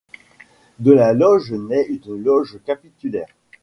[0.79, 3.29] De la loge naît une loge capitulaire.